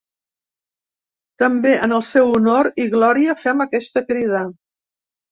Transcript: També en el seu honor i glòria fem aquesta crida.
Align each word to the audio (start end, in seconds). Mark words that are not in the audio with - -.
També 1.43 1.73
en 1.87 1.93
el 1.97 2.01
seu 2.07 2.31
honor 2.37 2.69
i 2.85 2.85
glòria 2.93 3.35
fem 3.41 3.61
aquesta 3.67 4.03
crida. 4.09 4.41